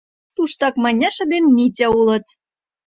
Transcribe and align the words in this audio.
Туштак 0.35 0.75
Маняша 0.83 1.25
ден 1.31 1.43
Митя 1.55 1.87
улыт. 1.99 2.25